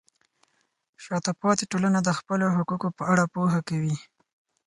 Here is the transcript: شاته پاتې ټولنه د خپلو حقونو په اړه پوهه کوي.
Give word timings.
شاته 1.03 1.31
پاتې 1.41 1.63
ټولنه 1.71 1.99
د 2.03 2.09
خپلو 2.19 2.45
حقونو 2.55 2.87
په 2.97 3.03
اړه 3.11 3.23
پوهه 3.33 3.59
کوي. 3.69 3.95